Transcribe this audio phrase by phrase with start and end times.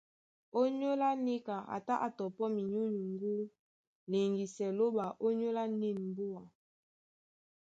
[0.59, 3.33] Ònyólá níka a tá á tɔpɔ́ minyúnyuŋgú
[4.09, 6.43] liŋgisɛ Lóɓa ónyólá nîn mbúa.